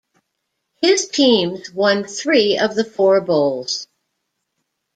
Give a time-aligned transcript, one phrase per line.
[0.81, 3.85] His teams won three of the four bowls.